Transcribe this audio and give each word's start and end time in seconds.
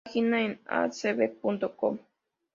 Página 0.05 0.41
en 0.41 0.55
acb.com 0.79 1.99